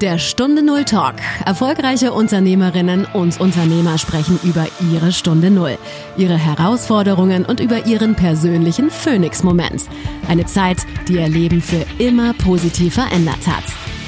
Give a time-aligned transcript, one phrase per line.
[0.00, 1.16] Der Stunde Null Talk.
[1.44, 5.76] Erfolgreiche Unternehmerinnen und Unternehmer sprechen über ihre Stunde Null,
[6.16, 9.90] ihre Herausforderungen und über ihren persönlichen Phoenix-Moment.
[10.26, 13.64] Eine Zeit, die ihr Leben für immer positiv verändert hat.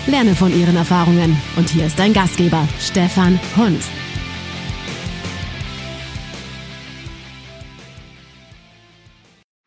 [0.07, 1.37] Lerne von ihren Erfahrungen.
[1.59, 3.83] Und hier ist dein Gastgeber, Stefan Hund.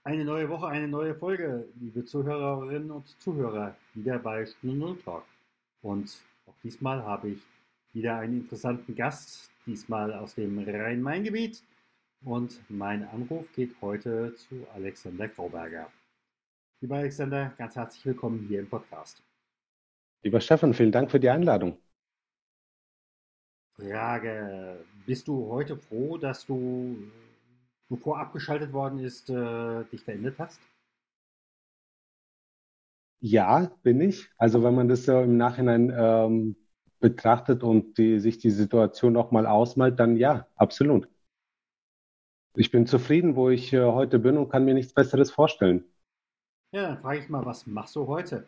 [0.05, 5.21] Eine neue Woche, eine neue Folge, liebe Zuhörerinnen und Zuhörer, wieder bei Stunde Null Talk.
[5.85, 7.41] Und auch diesmal habe ich
[7.93, 11.61] wieder einen interessanten Gast, diesmal aus dem Rhein-Main-Gebiet.
[12.23, 15.91] Und mein Anruf geht heute zu Alexander Grauberger.
[16.81, 19.21] Lieber Alexander, ganz herzlich willkommen hier im Podcast.
[20.23, 21.77] Lieber Stefan, vielen Dank für die Einladung.
[23.75, 26.97] Frage, bist du heute froh, dass du,
[27.89, 30.59] bevor abgeschaltet worden ist, äh, dich verändert hast?
[33.19, 34.29] Ja, bin ich.
[34.37, 36.55] Also wenn man das so im Nachhinein ähm,
[36.99, 41.07] betrachtet und die, sich die Situation nochmal ausmalt, dann ja, absolut.
[42.55, 45.83] Ich bin zufrieden, wo ich äh, heute bin und kann mir nichts Besseres vorstellen.
[46.71, 48.47] Ja, dann frage ich mal, was machst du heute?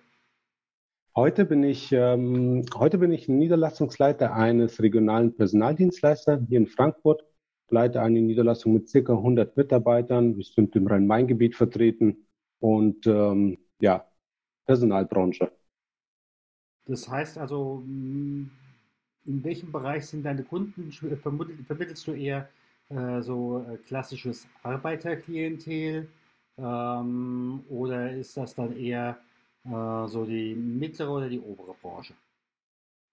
[1.15, 7.25] Heute bin ich, ähm, heute bin ich Niederlassungsleiter eines regionalen Personaldienstleisters hier in Frankfurt.
[7.69, 10.37] Leite eine Niederlassung mit circa 100 Mitarbeitern.
[10.37, 12.27] Wir sind im Rhein-Main-Gebiet vertreten
[12.59, 14.06] und ähm, ja,
[14.67, 15.51] Personalbranche.
[16.85, 18.51] Das heißt also, hm,
[19.25, 20.91] in welchem Bereich sind deine Kunden?
[20.91, 22.47] Vermittelst du eher
[22.89, 26.07] äh, so äh, klassisches Arbeiterklientel
[26.57, 29.17] ähm, oder ist das dann eher
[29.65, 32.13] äh, so die mittlere oder die obere Branche?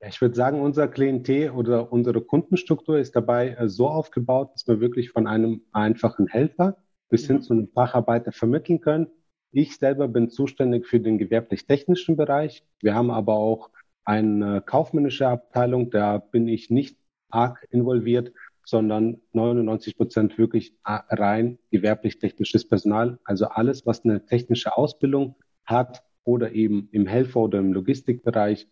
[0.06, 4.80] Ich würde sagen, unser Klientel oder unsere Kundenstruktur ist dabei äh, so aufgebaut, dass wir
[4.80, 6.76] wirklich von einem einfachen Helfer
[7.08, 7.42] bis hin mhm.
[7.42, 9.08] zu einem Facharbeiter vermitteln können
[9.54, 12.64] ich selber bin zuständig für den gewerblich-technischen Bereich.
[12.80, 13.70] Wir haben aber auch
[14.04, 16.98] eine kaufmännische Abteilung, da bin ich nicht
[17.30, 18.32] arg involviert,
[18.64, 23.18] sondern 99 Prozent wirklich rein gewerblich-technisches Personal.
[23.24, 28.66] Also alles, was eine technische Ausbildung hat oder eben im Helfer- oder im Logistikbereich,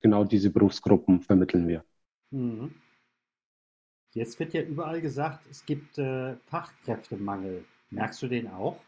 [0.00, 1.84] genau diese Berufsgruppen vermitteln wir.
[2.30, 2.74] Mhm.
[4.12, 7.64] Jetzt wird ja überall gesagt, es gibt äh, Fachkräftemangel.
[7.90, 8.80] Merkst du den auch?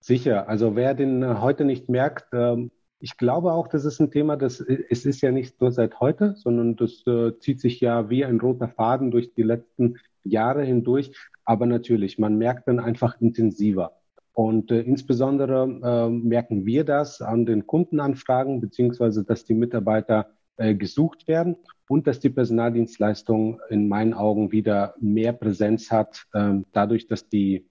[0.00, 0.48] Sicher.
[0.48, 4.36] Also wer den äh, heute nicht merkt, ähm, ich glaube auch, das ist ein Thema,
[4.36, 8.08] das äh, es ist ja nicht nur seit heute, sondern das äh, zieht sich ja
[8.10, 11.12] wie ein roter Faden durch die letzten Jahre hindurch.
[11.44, 13.92] Aber natürlich, man merkt dann einfach intensiver.
[14.32, 20.74] Und äh, insbesondere äh, merken wir das an den Kundenanfragen, beziehungsweise dass die Mitarbeiter äh,
[20.74, 21.56] gesucht werden
[21.88, 27.66] und dass die Personaldienstleistung in meinen Augen wieder mehr Präsenz hat, ähm, dadurch, dass die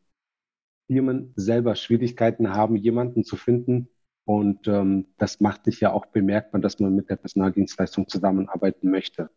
[0.90, 3.90] Firmen selber Schwierigkeiten haben, jemanden zu finden.
[4.26, 9.30] Und ähm, das macht sich ja auch bemerkbar, dass man mit der Personaldienstleistung zusammenarbeiten möchte.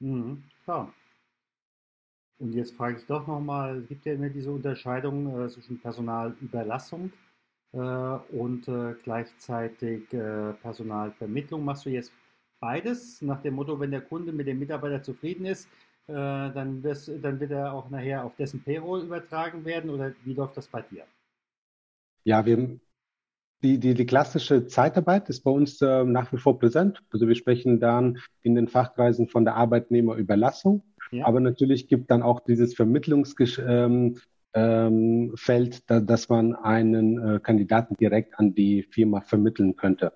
[0.00, 0.92] Mhm, klar.
[2.38, 7.12] Und jetzt frage ich doch nochmal, es gibt ja immer diese Unterscheidung äh, zwischen Personalüberlassung
[7.72, 11.64] äh, und äh, gleichzeitig äh, Personalvermittlung.
[11.64, 12.12] Machst du jetzt
[12.60, 15.68] beides nach dem Motto, wenn der Kunde mit dem Mitarbeiter zufrieden ist,
[16.08, 20.34] äh, dann, wirst, dann wird er auch nachher auf dessen Payroll übertragen werden oder wie
[20.34, 21.04] läuft das bei dir?
[22.24, 22.78] Ja, wir,
[23.62, 27.02] die, die, die klassische Zeitarbeit ist bei uns äh, nach wie vor präsent.
[27.10, 30.82] Also wir sprechen dann in den Fachkreisen von der Arbeitnehmerüberlassung.
[31.10, 31.26] Ja.
[31.26, 34.18] Aber natürlich gibt dann auch dieses Vermittlungsfeld, ähm,
[34.54, 35.34] ähm,
[35.86, 40.12] da, dass man einen äh, Kandidaten direkt an die Firma vermitteln könnte.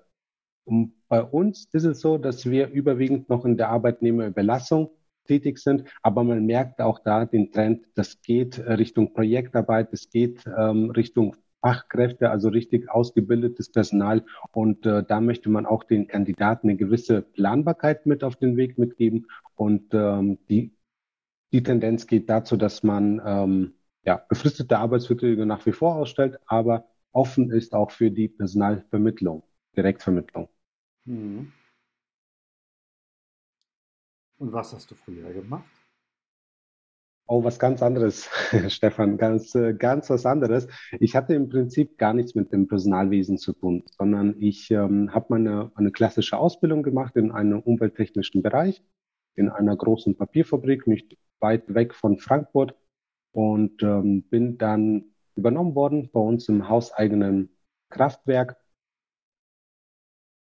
[0.63, 4.91] Und bei uns ist es so, dass wir überwiegend noch in der Arbeitnehmerüberlassung
[5.31, 5.85] tätig sind.
[6.01, 11.35] Aber man merkt auch da den Trend, das geht Richtung Projektarbeit, es geht ähm, Richtung
[11.61, 14.23] Fachkräfte, also richtig ausgebildetes Personal.
[14.51, 18.77] Und äh, da möchte man auch den Kandidaten eine gewisse Planbarkeit mit auf den Weg
[18.77, 19.27] mitgeben.
[19.55, 20.73] Und ähm, die,
[21.53, 26.85] die Tendenz geht dazu, dass man ähm, ja, befristete Arbeitsverträge nach wie vor ausstellt, aber
[27.11, 29.43] offen ist auch für die Personalvermittlung,
[29.77, 30.49] Direktvermittlung.
[31.05, 31.51] Mhm.
[34.41, 35.69] Und was hast du früher gemacht?
[37.27, 38.27] Oh, was ganz anderes,
[38.69, 40.67] Stefan, ganz, äh, ganz was anderes.
[40.99, 45.27] Ich hatte im Prinzip gar nichts mit dem Personalwesen zu tun, sondern ich ähm, habe
[45.29, 48.83] meine eine klassische Ausbildung gemacht in einem umwelttechnischen Bereich,
[49.35, 52.73] in einer großen Papierfabrik, nicht weit weg von Frankfurt
[53.33, 57.55] und ähm, bin dann übernommen worden bei uns im hauseigenen
[57.91, 58.57] Kraftwerk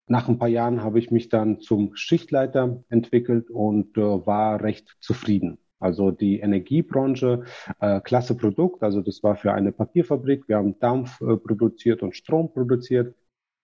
[0.07, 4.97] nach ein paar Jahren habe ich mich dann zum Schichtleiter entwickelt und äh, war recht
[5.01, 5.59] zufrieden.
[5.79, 7.45] Also die Energiebranche,
[7.81, 8.83] äh, klasse Produkt.
[8.83, 10.49] Also das war für eine Papierfabrik.
[10.49, 13.15] Wir haben Dampf äh, produziert und Strom produziert.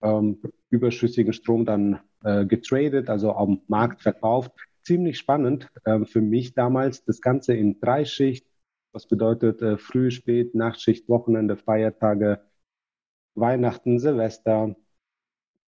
[0.03, 0.41] Ähm,
[0.71, 4.53] überschüssigen Strom dann äh, getradet, also am Markt verkauft.
[4.83, 8.47] Ziemlich spannend äh, für mich damals, das Ganze in Dreischicht,
[8.93, 12.41] was bedeutet äh, Früh, Spät, Nachtschicht, Wochenende, Feiertage,
[13.35, 14.75] Weihnachten, Silvester.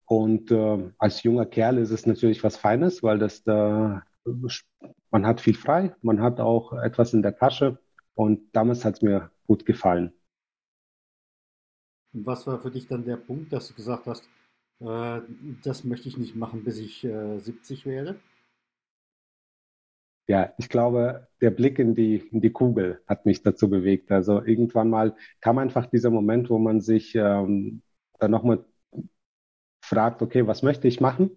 [0.09, 4.03] Und äh, als junger Kerl ist es natürlich was Feines, weil das da,
[5.11, 7.79] man hat viel frei, man hat auch etwas in der Tasche
[8.15, 10.15] und damals hat es mir gut gefallen.
[12.15, 14.27] Was war für dich dann der Punkt, dass du gesagt hast,
[14.81, 15.21] äh,
[15.63, 18.19] das möchte ich nicht machen, bis ich äh, 70 werde?
[20.27, 24.11] Ja, ich glaube, der Blick in die, in die Kugel hat mich dazu bewegt.
[24.11, 27.83] Also irgendwann mal kam einfach dieser Moment, wo man sich ähm,
[28.19, 28.65] dann nochmal
[29.89, 31.31] fragt, okay, was möchte ich machen?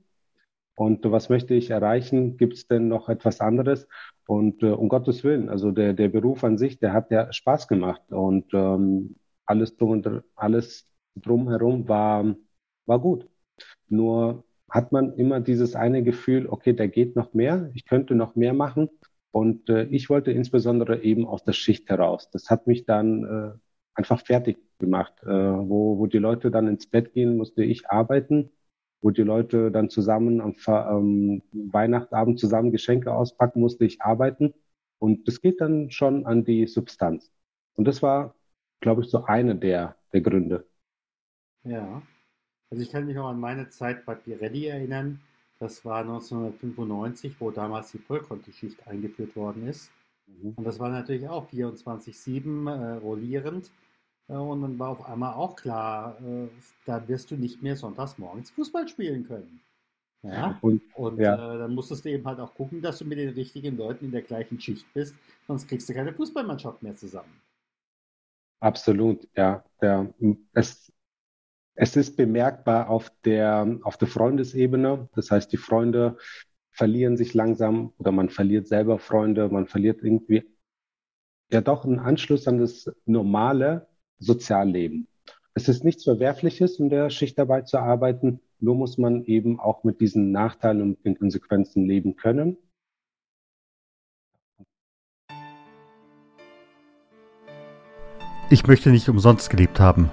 [0.76, 2.38] Und was möchte ich erreichen?
[2.38, 3.88] Gibt es denn noch etwas anderes?
[4.28, 7.68] Und äh, um Gottes Willen, also der, der Beruf an sich, der hat ja Spaß
[7.68, 8.02] gemacht.
[8.10, 9.16] Und ähm,
[9.46, 12.36] alles drum alles drumherum war,
[12.86, 13.28] war gut.
[13.90, 18.36] Nur hat man immer dieses eine Gefühl, okay, da geht noch mehr, ich könnte noch
[18.36, 18.90] mehr machen.
[19.32, 22.30] Und äh, ich wollte insbesondere eben aus der Schicht heraus.
[22.32, 23.60] Das hat mich dann äh,
[23.94, 25.14] einfach fertig gemacht.
[25.24, 28.52] Äh, wo, wo die Leute dann ins Bett gehen, musste ich arbeiten.
[29.02, 34.54] Wo die Leute dann zusammen am ähm, Weihnachtsabend zusammen Geschenke auspacken, musste ich arbeiten.
[35.00, 37.32] Und das geht dann schon an die Substanz.
[37.74, 38.36] Und das war
[38.82, 40.68] glaube ich, so eine der, der Gründe.
[41.64, 42.02] Ja,
[42.70, 45.22] also ich kann mich noch an meine Zeit bei Pirelli erinnern.
[45.60, 49.92] Das war 1995, wo damals die Vollkontoschicht eingeführt worden ist.
[50.26, 50.54] Mhm.
[50.56, 53.72] Und das war natürlich auch 24-7 äh, rollierend.
[54.32, 56.48] Äh, und dann war auf einmal auch klar, äh,
[56.86, 59.62] da wirst du nicht mehr sonntags morgens Fußball spielen können.
[60.24, 61.34] Ja, und, und ja.
[61.34, 64.12] Äh, dann musstest du eben halt auch gucken, dass du mit den richtigen Leuten in
[64.12, 65.16] der gleichen Schicht bist,
[65.48, 67.42] sonst kriegst du keine Fußballmannschaft mehr zusammen.
[68.60, 69.64] Absolut, ja.
[69.82, 70.14] Der,
[70.54, 70.94] es,
[71.74, 75.10] es ist bemerkbar auf der, auf der Freundesebene.
[75.16, 76.18] Das heißt, die Freunde
[76.70, 80.48] verlieren sich langsam oder man verliert selber Freunde, man verliert irgendwie
[81.50, 83.88] ja doch einen Anschluss an das normale
[84.22, 85.08] Sozialleben.
[85.54, 90.00] Es ist nichts Verwerfliches, in der Schichtarbeit zu arbeiten, nur muss man eben auch mit
[90.00, 92.58] diesen Nachteilen und den Konsequenzen leben können.
[98.50, 100.10] Ich möchte nicht umsonst gelebt haben.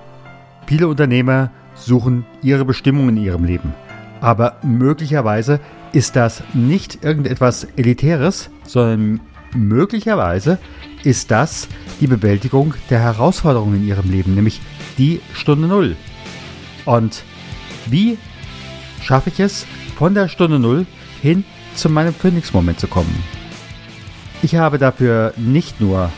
[0.66, 3.74] Viele Unternehmer suchen ihre Bestimmung in ihrem Leben.
[4.20, 5.60] Aber möglicherweise
[5.92, 9.20] ist das nicht irgendetwas Elitäres, sondern
[9.54, 10.58] möglicherweise
[11.04, 11.68] ist das
[12.00, 14.60] die Bewältigung der Herausforderungen in ihrem Leben, nämlich
[14.98, 15.96] die Stunde Null.
[16.84, 17.22] Und
[17.86, 18.18] wie
[19.02, 19.66] schaffe ich es,
[19.96, 20.86] von der Stunde Null
[21.22, 23.14] hin zu meinem Phoenix-Moment zu kommen?
[24.42, 26.10] Ich habe dafür nicht nur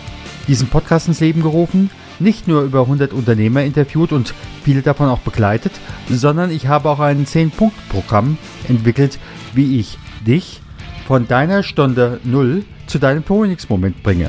[0.46, 5.20] diesen Podcast ins Leben gerufen, nicht nur über 100 Unternehmer interviewt und viele davon auch
[5.20, 5.72] begleitet,
[6.10, 8.36] sondern ich habe auch ein 10-Punkt-Programm
[8.68, 9.18] entwickelt,
[9.54, 10.60] wie ich dich
[11.06, 14.28] von deiner Stunde 0 zu deinem Phoenix-Moment bringe.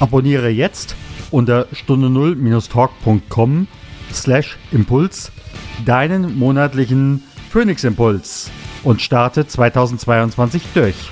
[0.00, 0.96] Abonniere jetzt
[1.30, 3.68] unter stunde 0-talk.com
[4.10, 5.30] slash Impuls
[5.86, 8.50] deinen monatlichen Phoenix-Impuls
[8.82, 11.10] und starte 2022 durch.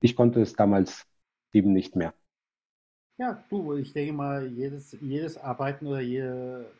[0.00, 1.06] Ich konnte es damals
[1.52, 2.12] eben nicht mehr.
[3.18, 6.72] Ja, du, ich denke mal, jedes, jedes Arbeiten oder jede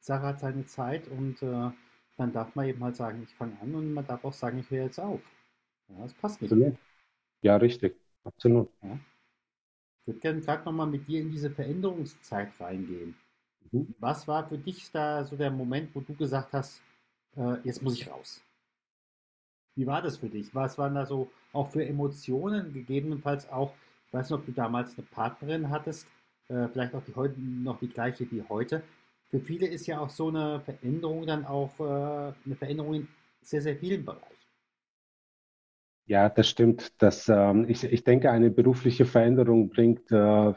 [0.00, 1.70] Sache hat seine Zeit und äh,
[2.16, 4.70] dann darf man eben halt sagen, ich fange an und man darf auch sagen, ich
[4.70, 5.20] höre jetzt auf.
[5.90, 6.54] Ja, das passt nicht.
[7.42, 7.96] Ja, richtig.
[8.24, 8.70] Absolut.
[8.82, 8.98] Ja.
[10.00, 13.14] Ich würde gerne gerade nochmal mit dir in diese Veränderungszeit reingehen.
[13.70, 13.94] Mhm.
[13.98, 16.82] Was war für dich da so der Moment, wo du gesagt hast,
[17.36, 18.40] äh, jetzt muss ich raus?
[19.76, 20.54] Wie war das für dich?
[20.54, 23.74] Was waren da so auch für Emotionen, gegebenenfalls auch,
[24.06, 26.06] ich weiß nicht, ob du damals eine Partnerin hattest,
[26.48, 28.82] äh, vielleicht auch die heute noch die gleiche wie heute.
[29.30, 33.08] Für viele ist ja auch so eine Veränderung dann auch äh, eine Veränderung in
[33.42, 34.39] sehr, sehr vielen Bereichen.
[36.10, 36.92] Ja, das stimmt.
[37.00, 40.52] Das, ähm, ich, ich denke, eine berufliche Veränderung bringt äh,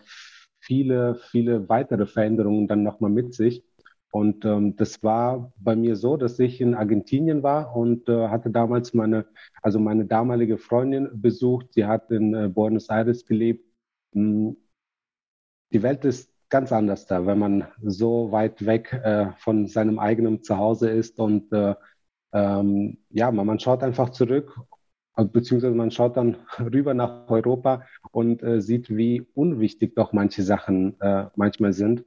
[0.59, 3.63] viele, viele weitere Veränderungen dann nochmal mit sich.
[4.11, 8.49] Und ähm, das war bei mir so, dass ich in Argentinien war und äh, hatte
[8.51, 9.25] damals meine,
[9.61, 11.73] also meine damalige Freundin besucht.
[11.73, 13.63] Sie hat in äh, Buenos Aires gelebt.
[14.13, 14.57] Hm,
[15.71, 20.43] die Welt ist ganz anders da, wenn man so weit weg äh, von seinem eigenen
[20.43, 21.75] Zuhause ist und äh,
[22.33, 24.59] ähm, ja, man, man schaut einfach zurück
[25.15, 30.99] beziehungsweise man schaut dann rüber nach Europa und äh, sieht, wie unwichtig doch manche Sachen
[31.01, 32.05] äh, manchmal sind.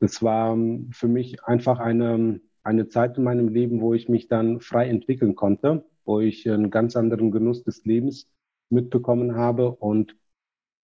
[0.00, 4.28] Das war ähm, für mich einfach eine, eine Zeit in meinem Leben, wo ich mich
[4.28, 8.30] dann frei entwickeln konnte, wo ich einen ganz anderen Genuss des Lebens
[8.70, 10.16] mitbekommen habe und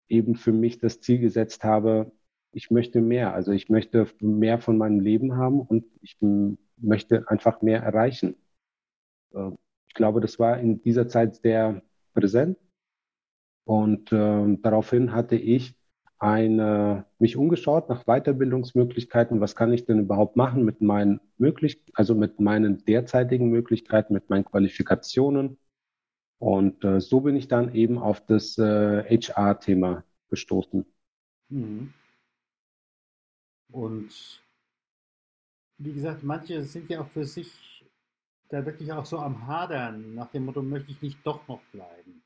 [0.08, 2.12] eben für mich das Ziel gesetzt habe,
[2.52, 3.34] ich möchte mehr.
[3.34, 6.16] Also ich möchte mehr von meinem Leben haben und ich
[6.76, 8.36] möchte einfach mehr erreichen.
[9.90, 11.82] Ich glaube, das war in dieser Zeit sehr
[12.14, 12.56] präsent.
[13.64, 15.74] Und äh, daraufhin hatte ich
[16.20, 19.40] eine, mich umgeschaut nach Weiterbildungsmöglichkeiten.
[19.40, 24.30] Was kann ich denn überhaupt machen mit meinen möglich, also mit meinen derzeitigen Möglichkeiten, mit
[24.30, 25.58] meinen Qualifikationen?
[26.38, 30.86] Und äh, so bin ich dann eben auf das äh, HR-Thema gestoßen.
[31.48, 31.92] Mhm.
[33.72, 34.40] Und
[35.78, 37.69] wie gesagt, manche sind ja auch für sich
[38.50, 42.22] da wirklich auch so am Hadern, nach dem Motto, möchte ich nicht doch noch bleiben.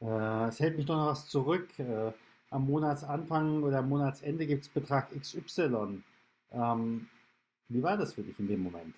[0.00, 1.78] Äh, es hält mich doch noch was zurück.
[1.78, 2.12] Äh,
[2.50, 6.02] am Monatsanfang oder am Monatsende gibt es Betrag XY.
[6.52, 7.08] Ähm,
[7.68, 8.94] wie war das für dich in dem Moment?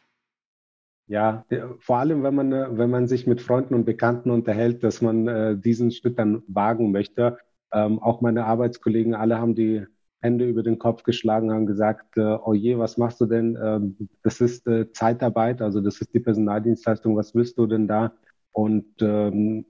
[1.09, 1.45] Ja,
[1.81, 5.27] vor allem, wenn man, äh, wenn man sich mit Freunden und Bekannten unterhält, dass man
[5.27, 7.39] äh, diesen Schritt dann wagen möchte.
[7.73, 9.87] Ähm, auch meine Arbeitskollegen, alle haben die
[10.21, 13.59] Hände über den Kopf geschlagen, haben gesagt, äh, oh je, was machst du denn?
[13.63, 18.13] Ähm, das ist äh, Zeitarbeit, also das ist die Personaldienstleistung, was willst du denn da?
[18.53, 19.65] Und ähm,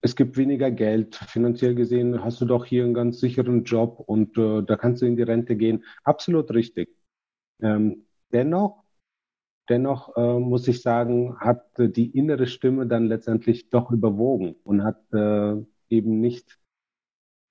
[0.00, 1.14] es gibt weniger Geld.
[1.14, 5.06] Finanziell gesehen hast du doch hier einen ganz sicheren Job und äh, da kannst du
[5.06, 5.84] in die Rente gehen.
[6.02, 6.88] Absolut richtig.
[7.60, 8.82] Ähm, dennoch,
[9.68, 15.00] dennoch äh, muss ich sagen, hat die innere Stimme dann letztendlich doch überwogen und hat
[15.12, 16.58] äh, eben nicht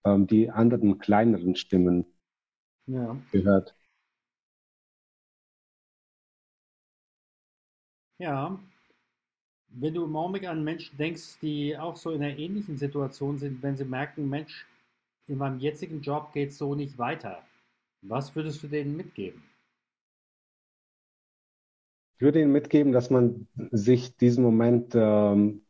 [0.04, 2.06] ähm, die anderen kleineren Stimmen
[2.88, 3.18] ja.
[3.32, 3.76] gehört.
[8.18, 8.60] Ja,
[9.70, 13.64] wenn du im Augenblick an Menschen denkst, die auch so in einer ähnlichen Situation sind,
[13.64, 14.68] wenn sie merken, Mensch,
[15.28, 17.42] in meinem jetzigen Job geht es so nicht weiter,
[18.02, 19.44] was würdest du denen mitgeben?
[22.16, 25.66] Ich würde ihnen mitgeben, dass man sich diesen Moment, ähm,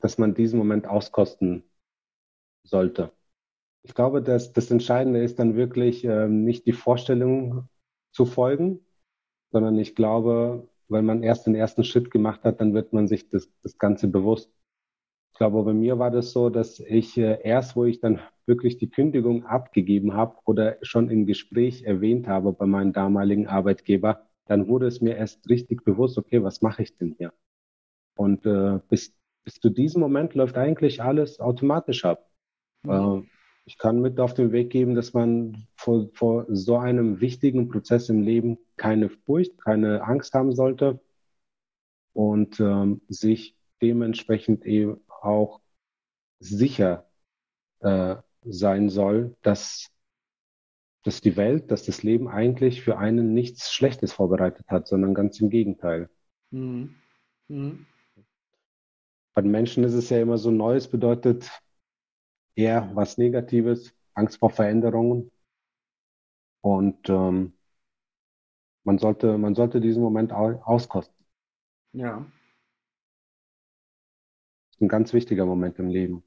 [0.00, 1.62] dass man diesen Moment auskosten
[2.64, 3.12] sollte
[3.82, 7.68] ich glaube, dass das Entscheidende ist dann wirklich ähm, nicht die Vorstellung
[8.12, 8.80] zu folgen,
[9.50, 13.28] sondern ich glaube, wenn man erst den ersten Schritt gemacht hat, dann wird man sich
[13.28, 14.50] das, das Ganze bewusst.
[15.32, 18.78] Ich glaube, bei mir war das so, dass ich äh, erst, wo ich dann wirklich
[18.78, 24.66] die Kündigung abgegeben habe oder schon im Gespräch erwähnt habe bei meinem damaligen Arbeitgeber, dann
[24.66, 27.32] wurde es mir erst richtig bewusst, okay, was mache ich denn hier?
[28.16, 32.30] Und äh, bis, bis zu diesem Moment läuft eigentlich alles automatisch ab.
[32.82, 33.28] Mhm.
[33.68, 38.08] Ich kann mit auf den Weg geben, dass man vor, vor so einem wichtigen Prozess
[38.08, 41.00] im Leben keine Furcht, keine Angst haben sollte
[42.14, 45.60] und ähm, sich dementsprechend eben auch
[46.40, 47.10] sicher
[47.80, 49.90] äh, sein soll, dass,
[51.02, 55.38] dass die Welt, dass das Leben eigentlich für einen nichts Schlechtes vorbereitet hat, sondern ganz
[55.42, 56.08] im Gegenteil.
[56.52, 56.94] Mhm.
[57.48, 57.84] Mhm.
[59.34, 61.50] Bei den Menschen ist es ja immer so, Neues bedeutet
[62.58, 65.30] eher was Negatives, Angst vor Veränderungen.
[66.60, 67.52] Und ähm,
[68.84, 71.24] man, sollte, man sollte diesen Moment auskosten.
[71.92, 72.18] Ja.
[74.66, 76.24] Das ist ein ganz wichtiger Moment im Leben.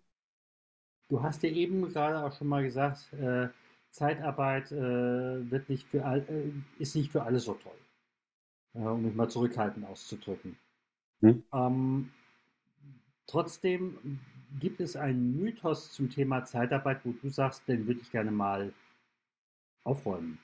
[1.10, 3.50] Du hast ja eben gerade auch schon mal gesagt, äh,
[3.90, 7.74] Zeitarbeit äh, wird nicht für all, äh, ist nicht für alle so toll.
[8.74, 10.58] um mich mal zurückhaltend auszudrücken.
[11.20, 11.44] Hm?
[11.52, 12.14] Ähm,
[13.28, 14.22] trotzdem
[14.60, 18.74] gibt es einen Mythos zum Thema Zeitarbeit, wo du sagst, den würde ich gerne mal
[19.84, 20.40] aufräumen?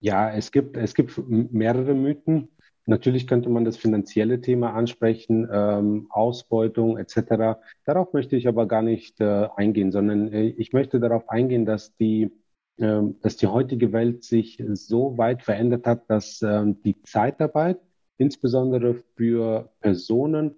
[0.00, 2.48] Ja, es gibt, es gibt mehrere Mythen.
[2.86, 7.60] Natürlich könnte man das finanzielle Thema ansprechen, ähm, Ausbeutung etc.
[7.84, 11.94] Darauf möchte ich aber gar nicht äh, eingehen, sondern äh, ich möchte darauf eingehen, dass
[11.96, 12.32] die,
[12.78, 17.78] äh, dass die heutige Welt sich so weit verändert hat, dass ähm, die Zeitarbeit
[18.16, 20.56] insbesondere für Personen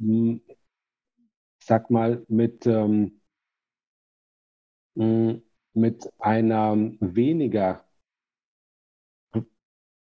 [0.00, 0.40] hm,
[1.62, 3.20] sag mal, mit, ähm,
[4.96, 5.42] hm,
[5.74, 7.84] mit einer weniger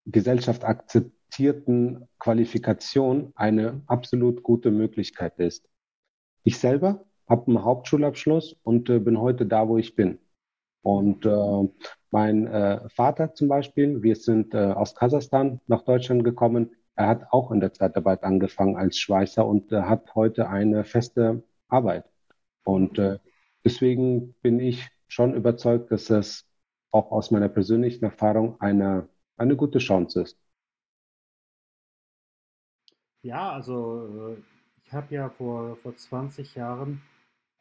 [0.06, 5.68] Gesellschaft akzeptierten Qualifikation eine absolut gute Möglichkeit ist.
[6.44, 10.18] Ich selber habe einen Hauptschulabschluss und äh, bin heute da, wo ich bin.
[10.82, 11.68] Und äh,
[12.10, 17.32] mein äh, Vater zum Beispiel, wir sind äh, aus Kasachstan nach Deutschland gekommen, er hat
[17.32, 22.04] auch in der Zeitarbeit angefangen als Schweißer und äh, hat heute eine feste Arbeit.
[22.64, 23.18] Und äh,
[23.64, 26.46] deswegen bin ich schon überzeugt, dass es
[26.90, 30.38] auch aus meiner persönlichen Erfahrung eine, eine gute Chance ist.
[33.22, 34.42] Ja, also äh,
[34.84, 37.02] ich habe ja vor, vor 20 Jahren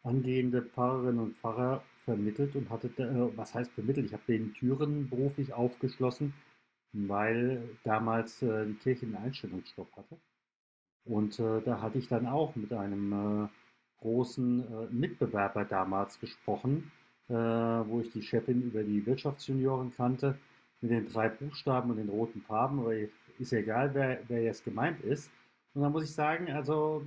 [0.03, 4.07] angehende Pfarrerinnen und Pfarrer vermittelt und hatte, äh, was heißt vermittelt?
[4.07, 6.33] Ich habe den Türen beruflich aufgeschlossen
[6.93, 10.17] weil damals äh, die Kirche einen Einstellungsstopp hatte.
[11.05, 13.47] Und äh, da hatte ich dann auch mit einem äh,
[14.01, 16.91] großen äh, Mitbewerber damals gesprochen,
[17.29, 20.37] äh, wo ich die Chefin über die Wirtschaftsjunioren kannte,
[20.81, 22.93] mit den drei Buchstaben und den roten Farben, aber
[23.39, 25.31] ist ja egal, wer, wer jetzt gemeint ist.
[25.73, 27.03] Und da muss ich sagen, also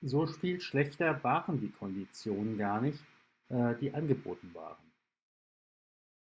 [0.00, 3.02] so viel schlechter waren die Konditionen gar nicht,
[3.48, 4.87] äh, die angeboten waren.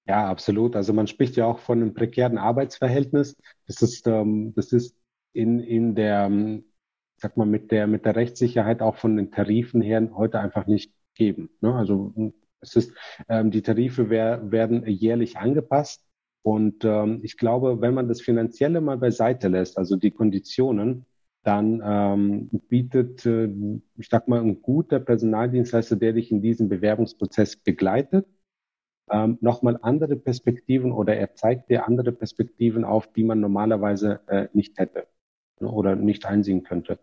[0.08, 0.76] Ja, absolut.
[0.76, 3.36] Also man spricht ja auch von einem prekären Arbeitsverhältnis.
[3.68, 4.98] Das ist, ähm, das ist
[5.34, 6.66] in, in der, ähm,
[7.18, 10.94] sag mal, mit der, mit der Rechtssicherheit auch von den Tarifen her heute einfach nicht
[11.16, 11.50] geben.
[11.62, 11.74] Ne?
[11.76, 12.14] Also
[12.62, 12.94] es ist,
[13.30, 16.04] ähm, die Tarife wer, werden jährlich angepasst.
[16.44, 21.06] Und ähm, ich glaube, wenn man das Finanzielle mal beiseite lässt, also die Konditionen,
[21.44, 23.50] dann ähm, bietet, äh,
[23.98, 28.28] ich sag mal, ein guter Personaldienstleister, der dich in diesem Bewerbungsprozess begleitet,
[29.12, 34.48] ähm, nochmal andere Perspektiven oder er zeigt dir andere Perspektiven auf, die man normalerweise äh,
[34.54, 35.08] nicht hätte
[35.60, 37.00] ne, oder nicht einsehen könnte.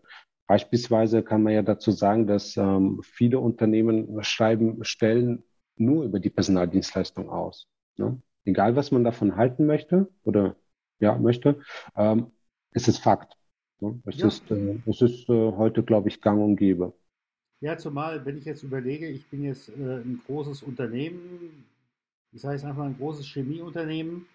[0.47, 5.43] Beispielsweise kann man ja dazu sagen, dass ähm, viele Unternehmen schreiben Stellen
[5.77, 7.67] nur über die Personaldienstleistung aus.
[7.97, 8.19] Ne?
[8.45, 10.55] Egal, was man davon halten möchte oder
[10.99, 11.59] ja möchte,
[11.95, 12.31] ähm,
[12.71, 13.37] es ist Fakt.
[13.79, 14.01] Ne?
[14.05, 14.27] Es, ja.
[14.27, 16.93] ist, äh, es ist äh, heute, glaube ich, gang und gäbe.
[17.61, 21.65] Ja, zumal, wenn ich jetzt überlege, ich bin jetzt äh, ein großes Unternehmen,
[22.31, 24.27] ich sage jetzt einfach ein großes Chemieunternehmen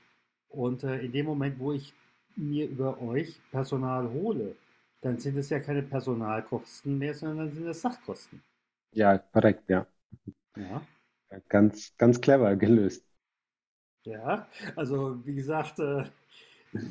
[0.50, 1.92] und äh, in dem Moment, wo ich
[2.36, 4.56] mir über euch Personal hole,
[5.02, 8.42] dann sind es ja keine Personalkosten mehr, sondern dann sind es Sachkosten.
[8.92, 9.86] Ja, korrekt, ja.
[10.56, 10.86] Ja.
[11.48, 13.06] Ganz, ganz clever gelöst.
[14.04, 14.46] Ja,
[14.76, 16.04] also wie gesagt, äh,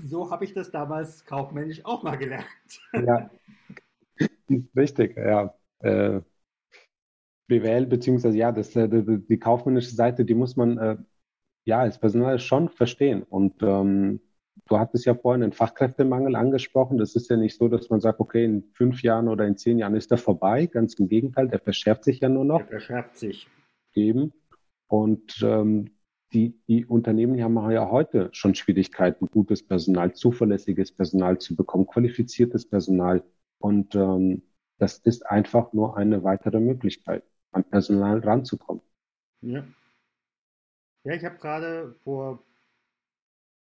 [0.08, 2.48] so habe ich das damals kaufmännisch auch mal gelernt.
[2.98, 3.30] Ja,
[4.76, 5.54] richtig, ja.
[5.80, 6.22] Äh,
[7.62, 10.98] BWL, beziehungsweise ja, das, äh, die, die, kaufmännische Seite, die muss man äh,
[11.66, 13.24] ja als Personal schon verstehen.
[13.24, 14.20] Und ähm,
[14.68, 16.98] du hattest ja vorhin den Fachkräftemangel angesprochen.
[16.98, 19.78] Das ist ja nicht so, dass man sagt, okay, in fünf Jahren oder in zehn
[19.78, 20.66] Jahren ist er vorbei.
[20.66, 22.60] Ganz im Gegenteil, der verschärft sich ja nur noch.
[22.60, 23.48] Der verschärft sich.
[23.94, 24.34] Eben.
[24.88, 25.92] Und ähm,
[26.34, 32.68] die, die Unternehmen haben ja heute schon Schwierigkeiten, gutes Personal, zuverlässiges Personal zu bekommen, qualifiziertes
[32.68, 33.24] Personal.
[33.60, 34.42] Und ähm,
[34.80, 38.82] das ist einfach nur eine weitere Möglichkeit, an Personal ranzukommen.
[39.42, 39.64] Ja.
[41.04, 42.42] Ja, ich habe gerade vor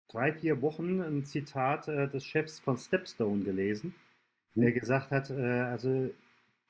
[0.07, 3.93] drei, vier Wochen ein Zitat äh, des Chefs von Stepstone gelesen,
[4.55, 4.79] der mhm.
[4.79, 6.09] gesagt hat, äh, also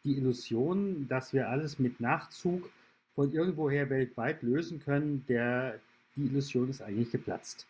[0.04, 2.70] die Illusion, dass wir alles mit Nachzug
[3.16, 5.80] von irgendwoher weltweit lösen können, der,
[6.16, 7.68] die Illusion ist eigentlich geplatzt.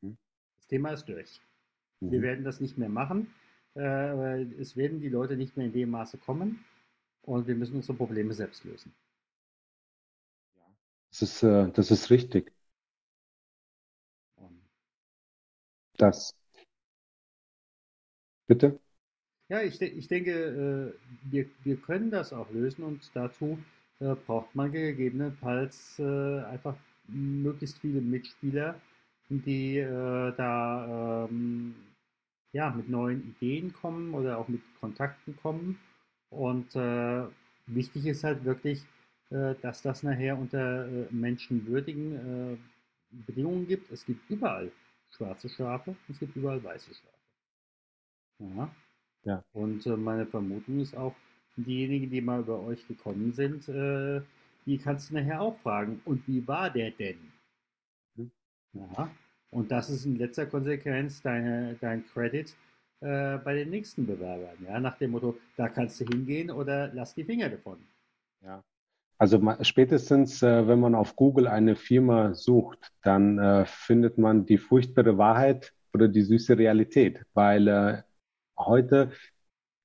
[0.00, 0.16] Mhm.
[0.56, 1.40] Das Thema ist durch.
[2.00, 2.10] Mhm.
[2.12, 3.34] Wir werden das nicht mehr machen.
[3.76, 6.64] Äh, es werden die Leute nicht mehr in dem Maße kommen
[7.26, 8.94] und wir müssen unsere Probleme selbst lösen.
[11.10, 12.52] Das ist, äh, das ist richtig.
[15.96, 16.34] Das.
[18.48, 18.78] Bitte?
[19.48, 23.58] Ja, ich, ich denke, äh, wir, wir können das auch lösen und dazu
[24.00, 28.80] äh, braucht man gegebenenfalls äh, einfach möglichst viele Mitspieler,
[29.28, 31.74] die äh, da ähm,
[32.52, 35.78] ja, mit neuen Ideen kommen oder auch mit Kontakten kommen.
[36.36, 37.24] Und äh,
[37.66, 38.82] wichtig ist halt wirklich,
[39.30, 42.58] äh, dass das nachher unter äh, menschenwürdigen
[43.10, 43.90] Bedingungen gibt.
[43.90, 44.70] Es gibt überall
[45.10, 47.14] schwarze Schafe, es gibt überall weiße Schafe.
[48.40, 48.74] Ja.
[49.24, 49.44] ja.
[49.52, 51.14] Und meine Vermutung ist auch,
[51.56, 54.20] diejenigen, die mal über euch gekommen sind, äh,
[54.66, 56.00] die kannst du nachher auch fragen.
[56.04, 57.32] Und wie war der denn?
[58.16, 58.30] Mhm.
[58.72, 59.10] Ja.
[59.50, 62.54] Und das ist in letzter Konsequenz deine, dein Credit
[63.00, 64.56] äh, bei den nächsten Bewerbern.
[64.66, 64.80] Ja?
[64.80, 67.78] Nach dem Motto, da kannst du hingehen oder lass die Finger davon.
[68.42, 68.62] Ja.
[69.18, 74.58] Also spätestens, äh, wenn man auf Google eine Firma sucht, dann äh, findet man die
[74.58, 78.02] furchtbare Wahrheit oder die süße Realität, weil äh,
[78.58, 79.12] heute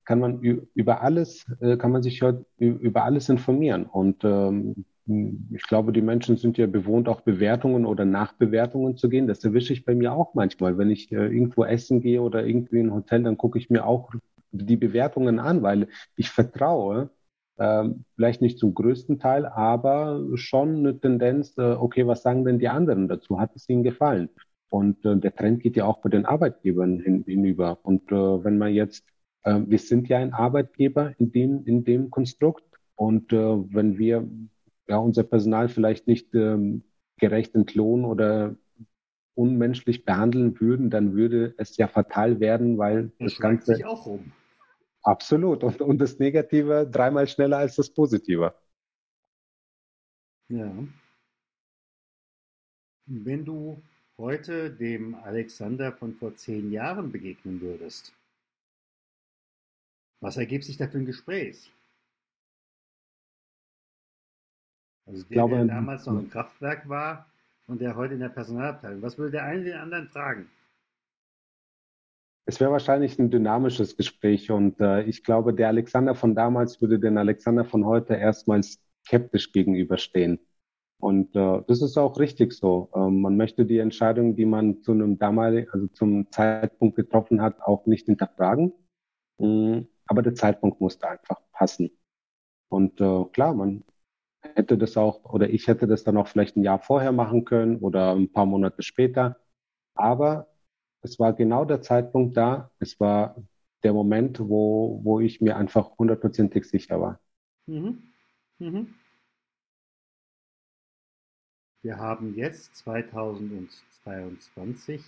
[0.03, 2.23] kann man über alles, äh, kann man sich
[2.57, 3.85] über alles informieren.
[3.85, 9.27] Und ähm, ich glaube, die Menschen sind ja bewohnt, auch Bewertungen oder Nachbewertungen zu gehen.
[9.27, 10.77] Das erwische ich bei mir auch manchmal.
[10.77, 13.85] Wenn ich äh, irgendwo essen gehe oder irgendwie in ein Hotel, dann gucke ich mir
[13.85, 14.11] auch
[14.51, 17.09] die Bewertungen an, weil ich vertraue,
[17.57, 22.59] ähm, vielleicht nicht zum größten Teil, aber schon eine Tendenz, äh, okay, was sagen denn
[22.59, 23.39] die anderen dazu?
[23.39, 24.29] Hat es ihnen gefallen?
[24.69, 27.79] Und äh, der Trend geht ja auch bei den Arbeitgebern hin, hinüber.
[27.83, 29.05] Und wenn man jetzt
[29.45, 32.63] wir sind ja ein Arbeitgeber in dem, in dem Konstrukt.
[32.95, 34.27] Und wenn wir
[34.89, 36.83] ja, unser Personal vielleicht nicht ähm,
[37.17, 38.55] gerecht entlohnen oder
[39.35, 43.75] unmenschlich behandeln würden, dann würde es ja fatal werden, weil das, das Ganze.
[43.75, 44.31] Sich auch rum.
[45.03, 45.63] Absolut.
[45.63, 48.53] Und, und das Negative dreimal schneller als das Positive.
[50.49, 50.71] Ja.
[53.05, 53.81] Wenn du
[54.17, 58.13] heute dem Alexander von vor zehn Jahren begegnen würdest,
[60.21, 61.71] was ergibt sich da für ein Gespräch?
[65.09, 67.25] Also der, glaube, der damals noch im Kraftwerk war
[67.67, 69.01] und der heute in der Personalabteilung.
[69.01, 70.49] Was würde der eine den anderen fragen?
[72.45, 76.99] Es wäre wahrscheinlich ein dynamisches Gespräch und äh, ich glaube, der Alexander von damals würde
[76.99, 80.39] den Alexander von heute erstmals skeptisch gegenüberstehen.
[80.99, 82.89] Und äh, das ist auch richtig so.
[82.93, 87.61] Ähm, man möchte die Entscheidung, die man zu einem damaligen, also zum Zeitpunkt getroffen hat,
[87.61, 88.73] auch nicht hinterfragen.
[89.39, 89.87] Mhm.
[90.07, 91.91] Aber der Zeitpunkt musste einfach passen.
[92.69, 93.83] Und äh, klar, man
[94.41, 97.77] hätte das auch, oder ich hätte das dann auch vielleicht ein Jahr vorher machen können
[97.77, 99.37] oder ein paar Monate später.
[99.95, 100.47] Aber
[101.01, 102.71] es war genau der Zeitpunkt da.
[102.79, 103.35] Es war
[103.83, 107.19] der Moment, wo, wo ich mir einfach hundertprozentig sicher war.
[107.67, 108.03] Mhm.
[108.59, 108.95] Mhm.
[111.81, 115.01] Wir haben jetzt 2022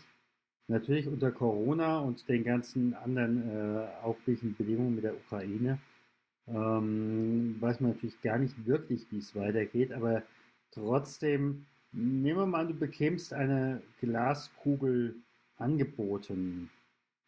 [0.67, 5.79] natürlich unter Corona und den ganzen anderen äh, aufregenden Bedingungen mit der Ukraine
[6.47, 10.23] ähm, weiß man natürlich gar nicht wirklich, wie es weitergeht, aber
[10.71, 15.15] trotzdem, nehmen wir mal du bekämst eine Glaskugel
[15.57, 16.69] angeboten.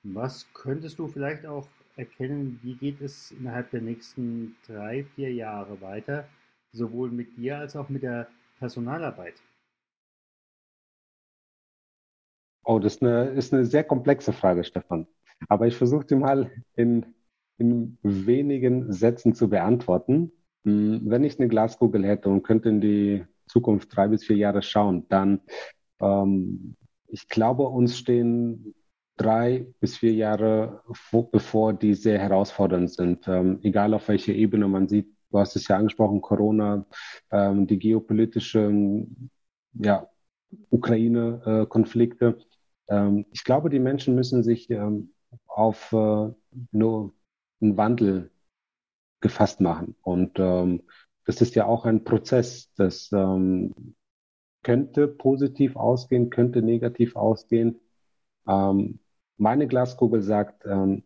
[0.04, 5.80] Was könntest du vielleicht auch erkennen, wie geht es innerhalb der nächsten drei, vier Jahre
[5.82, 6.28] weiter,
[6.71, 8.28] sowohl mit dir als auch mit der
[8.60, 9.36] Personalarbeit?
[12.65, 15.06] Oh, das ist eine, ist eine sehr komplexe Frage, Stefan.
[15.49, 17.06] Aber ich versuche sie mal in,
[17.58, 20.32] in wenigen Sätzen zu beantworten.
[20.66, 24.62] Hm, wenn ich eine Glaskugel hätte und könnte in die Zukunft drei bis vier Jahre
[24.62, 25.42] schauen, dann,
[26.02, 26.76] ähm,
[27.08, 28.74] ich glaube, uns stehen
[29.18, 30.82] drei bis vier Jahre
[31.32, 33.28] bevor, die sehr herausfordernd sind.
[33.28, 36.86] Ähm, egal auf welcher Ebene man sieht, du hast es ja angesprochen, Corona,
[37.32, 39.30] ähm, die geopolitischen,
[39.74, 40.08] ja,
[40.70, 42.38] Ukraine-Konflikte.
[42.88, 45.13] Ähm, ich glaube, die Menschen müssen sich ähm,
[45.48, 46.30] auf äh,
[46.72, 47.13] nur
[47.63, 48.32] einen Wandel
[49.21, 49.95] gefasst machen.
[50.02, 50.84] Und ähm,
[51.26, 53.95] das ist ja auch ein Prozess, das ähm,
[54.63, 57.80] könnte positiv ausgehen, könnte negativ ausgehen.
[58.47, 58.99] Ähm,
[59.38, 61.04] meine Glaskugel sagt, ähm,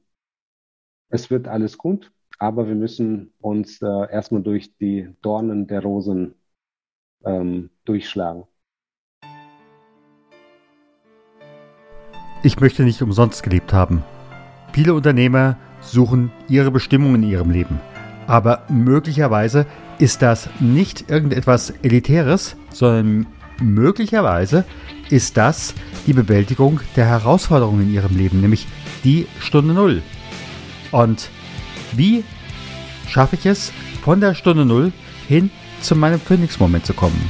[1.09, 6.35] es wird alles gut, aber wir müssen uns äh, erstmal durch die Dornen der Rosen
[7.23, 8.43] ähm, durchschlagen.
[12.43, 14.03] Ich möchte nicht umsonst gelebt haben.
[14.71, 15.57] Viele Unternehmer
[15.87, 17.79] suchen ihre Bestimmung in ihrem Leben.
[18.27, 19.65] Aber möglicherweise
[19.99, 23.25] ist das nicht irgendetwas Elitäres, sondern
[23.61, 24.65] möglicherweise
[25.09, 25.73] ist das
[26.05, 28.67] die Bewältigung der Herausforderungen in ihrem Leben, nämlich
[29.03, 30.01] die Stunde Null.
[30.91, 31.29] Und
[31.93, 32.23] wie
[33.07, 33.71] schaffe ich es,
[34.03, 34.91] von der Stunde Null
[35.27, 35.49] hin
[35.81, 37.29] zu meinem Phoenix-Moment zu kommen?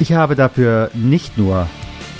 [0.00, 1.66] Ich habe dafür nicht nur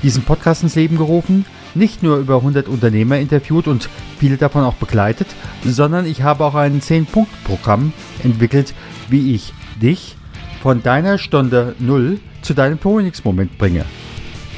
[0.02, 1.44] diesen Podcast ins Leben gerufen,
[1.78, 3.88] nicht nur über 100 Unternehmer interviewt und
[4.18, 5.28] viele davon auch begleitet,
[5.64, 8.74] sondern ich habe auch ein 10-Punkt-Programm entwickelt,
[9.08, 10.16] wie ich dich
[10.62, 13.84] von deiner Stunde Null zu deinem Phoenix-Moment bringe.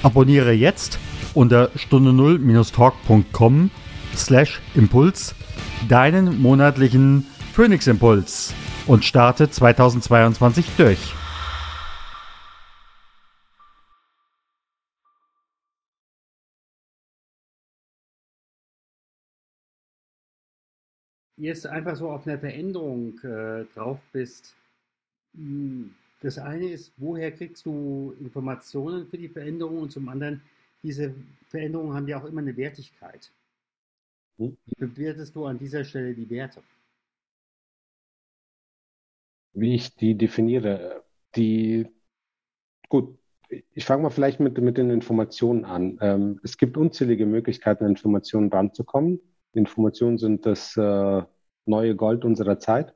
[0.02, 0.98] Abonniere jetzt
[1.34, 3.70] unter stunde 0-talk.com
[4.16, 5.34] slash Impuls
[5.88, 8.54] deinen monatlichen Phoenix Impuls
[8.86, 11.14] und starte 2022 durch.
[21.40, 24.54] Jetzt einfach so auf eine Veränderung äh, drauf bist,
[25.34, 30.42] hm, das eine ist, woher kriegst du Informationen für die Veränderung und zum anderen,
[30.82, 31.14] diese
[31.48, 33.30] Veränderungen haben ja auch immer eine Wertigkeit.
[34.36, 36.62] Wie bewertest du an dieser Stelle die Werte?
[39.52, 41.04] Wie ich die definiere,
[41.36, 41.86] die,
[42.88, 45.98] gut, ich fange mal vielleicht mit, mit den Informationen an.
[46.00, 49.20] Ähm, es gibt unzählige Möglichkeiten, an Informationen ranzukommen.
[49.52, 51.22] Informationen sind das äh,
[51.66, 52.94] neue Gold unserer Zeit.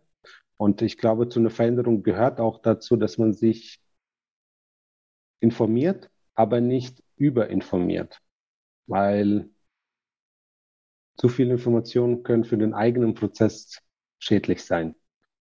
[0.56, 3.80] Und ich glaube, zu einer Veränderung gehört auch dazu, dass man sich
[5.40, 8.20] informiert, aber nicht überinformiert.
[8.86, 9.50] Weil
[11.16, 13.80] zu viele Informationen können für den eigenen Prozess
[14.18, 14.94] schädlich sein.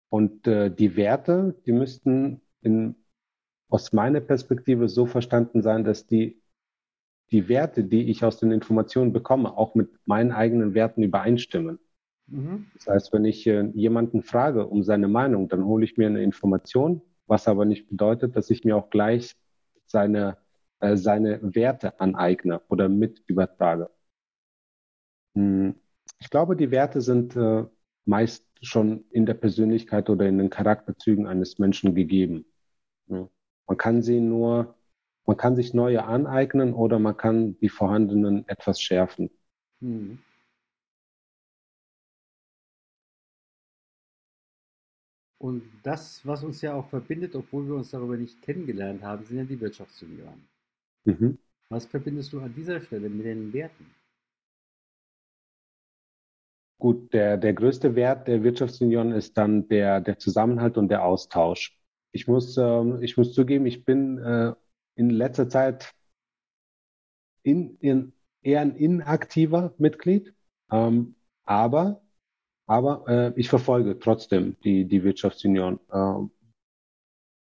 [0.10, 2.96] Und äh, die Werte, die müssten in,
[3.70, 6.42] aus meiner Perspektive so verstanden sein, dass die
[7.32, 11.80] die Werte, die ich aus den Informationen bekomme, auch mit meinen eigenen Werten übereinstimmen.
[12.28, 12.68] Mhm.
[12.76, 16.24] Das heißt, wenn ich äh, jemanden frage um seine Meinung, dann hole ich mir eine
[16.24, 19.36] Information, was aber nicht bedeutet, dass ich mir auch gleich
[19.86, 20.38] seine,
[20.80, 23.90] äh, seine Werte aneigne oder mit übertrage.
[25.36, 25.76] Hm.
[26.20, 27.66] Ich glaube, die Werte sind äh,
[28.06, 32.46] meist schon in der Persönlichkeit oder in den Charakterzügen eines Menschen gegeben.
[33.08, 33.28] Ja.
[33.68, 34.75] Man kann sie nur
[35.26, 39.30] man kann sich neue aneignen oder man kann die vorhandenen etwas schärfen.
[39.82, 40.20] Hm.
[45.38, 49.38] Und das, was uns ja auch verbindet, obwohl wir uns darüber nicht kennengelernt haben, sind
[49.38, 50.48] ja die Wirtschaftsjunioren.
[51.04, 51.38] Mhm.
[51.70, 53.86] Was verbindest du an dieser Stelle mit den Werten?
[56.80, 61.80] Gut, der, der größte Wert der Wirtschaftsunion ist dann der, der Zusammenhalt und der Austausch.
[62.12, 64.54] Ich muss, ähm, ich muss zugeben, ich bin äh,
[64.96, 65.94] in letzter Zeit
[67.44, 70.34] in, in, eher ein inaktiver Mitglied,
[70.72, 72.02] ähm, aber,
[72.68, 75.80] aber äh, ich verfolge trotzdem die, die Wirtschaftsunion.
[75.92, 76.32] Ähm,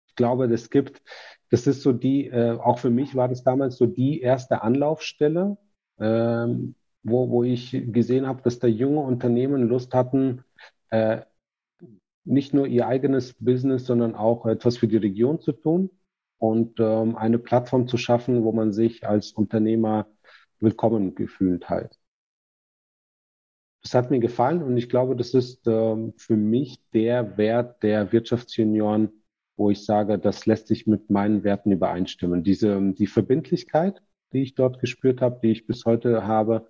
[0.08, 1.02] ich glaube, das gibt,
[1.50, 5.58] das ist so die, äh, auch für mich war das damals so die erste Anlaufstelle,
[6.00, 10.44] ähm, wo, wo ich gesehen habe, dass da junge Unternehmen Lust hatten,
[10.90, 11.22] äh,
[12.24, 15.90] nicht nur ihr eigenes Business, sondern auch etwas für die Region zu tun
[16.42, 20.08] und ähm, eine Plattform zu schaffen, wo man sich als Unternehmer
[20.60, 22.00] willkommen gefühlt hat.
[23.84, 28.12] Das hat mir gefallen und ich glaube, das ist ähm, für mich der Wert der
[28.12, 29.12] Wirtschaftsjunioren,
[29.56, 32.44] wo ich sage, das lässt sich mit meinen Werten übereinstimmen.
[32.44, 34.02] Diese, die Verbindlichkeit,
[34.34, 36.68] die ich dort gespürt habe, die ich bis heute habe,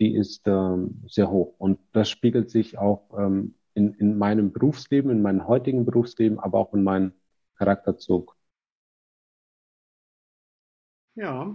[0.00, 1.54] die ist ähm, sehr hoch.
[1.58, 6.58] Und das spiegelt sich auch ähm, in, in meinem Berufsleben, in meinem heutigen Berufsleben, aber
[6.58, 7.12] auch in meinem
[7.56, 8.36] Charakterzug.
[11.14, 11.54] Ja,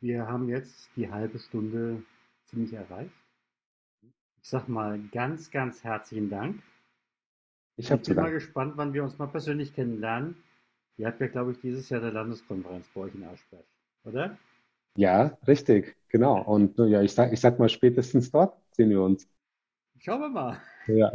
[0.00, 2.02] wir haben jetzt die halbe Stunde
[2.46, 3.14] ziemlich erreicht.
[4.42, 6.60] Ich sag mal ganz, ganz herzlichen Dank.
[7.76, 10.42] Ich, ich bin mal gespannt, wann wir uns mal persönlich kennenlernen.
[10.96, 13.64] Ihr habt ja, glaube ich, dieses Jahr der Landeskonferenz bei euch in Aschberg,
[14.04, 14.36] oder?
[14.96, 16.42] Ja, richtig, genau.
[16.42, 19.28] Und ja, ich sag, ich sag mal, spätestens dort sehen wir uns.
[19.98, 20.60] Schauen wir mal.
[20.88, 21.12] Ja.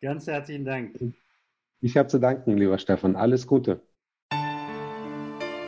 [0.00, 0.96] Ganz herzlichen Dank.
[1.80, 3.16] Ich habe zu danken, lieber Stefan.
[3.16, 3.82] Alles Gute.